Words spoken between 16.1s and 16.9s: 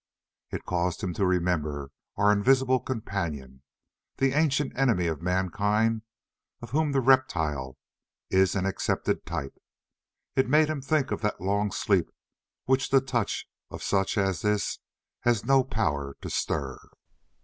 to stir.